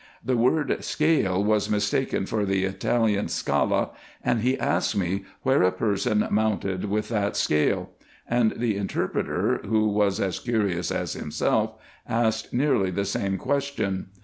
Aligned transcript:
The 0.25 0.35
word 0.35 0.83
scale 0.83 1.43
was 1.43 1.69
mistaken 1.69 2.25
for 2.25 2.43
the 2.43 2.63
Italian 2.63 3.27
scala, 3.27 3.91
and 4.23 4.41
he 4.41 4.57
asked 4.57 4.97
me 4.97 5.25
where 5.43 5.61
a 5.61 5.71
person 5.71 6.27
mounted 6.31 6.85
with 6.85 7.09
that 7.09 7.37
scale; 7.37 7.91
and 8.27 8.53
the 8.57 8.77
interpreter, 8.77 9.59
who 9.63 9.87
was 9.89 10.19
as 10.19 10.39
curious 10.39 10.89
as 10.89 11.13
himself, 11.13 11.75
asked 12.09 12.51
nearly 12.51 12.89
the 12.89 13.05
same 13.05 13.37
question. 13.37 14.07